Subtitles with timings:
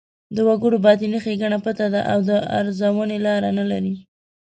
[0.35, 3.95] د وګړو باطني ښېګڼه پټه ده او د ارزونې لاره نه لري.